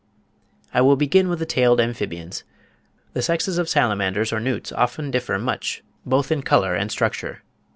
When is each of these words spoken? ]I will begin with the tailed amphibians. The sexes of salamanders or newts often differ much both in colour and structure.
]I 0.73 0.81
will 0.81 0.95
begin 0.95 1.29
with 1.29 1.37
the 1.37 1.45
tailed 1.45 1.79
amphibians. 1.79 2.43
The 3.13 3.21
sexes 3.21 3.59
of 3.59 3.69
salamanders 3.69 4.33
or 4.33 4.39
newts 4.39 4.71
often 4.71 5.11
differ 5.11 5.37
much 5.37 5.83
both 6.07 6.31
in 6.31 6.41
colour 6.41 6.73
and 6.73 6.89
structure. 6.91 7.43